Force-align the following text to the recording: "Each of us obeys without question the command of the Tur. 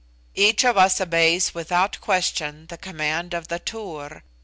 "Each 0.33 0.65
of 0.65 0.77
us 0.77 0.99
obeys 0.99 1.53
without 1.53 2.01
question 2.01 2.65
the 2.69 2.77
command 2.79 3.35
of 3.35 3.49
the 3.49 3.59
Tur. 3.59 4.23